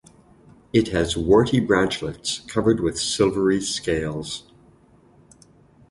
It 0.73 0.87
has 0.87 1.15
warty 1.15 1.59
branchlets 1.61 2.39
covered 2.47 2.79
with 2.79 2.99
silvery 2.99 3.61
scales. 3.61 4.51